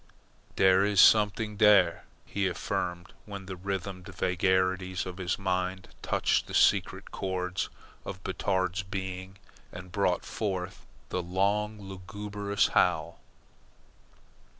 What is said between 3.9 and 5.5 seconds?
vagaries of his